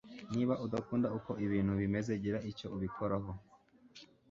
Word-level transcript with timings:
niba 0.33 0.53
udakunda 0.65 1.07
uko 1.17 1.31
ibintu 1.45 1.71
bimeze, 1.81 2.11
gira 2.23 2.39
icyo 2.51 2.67
ubikoraho 2.75 3.31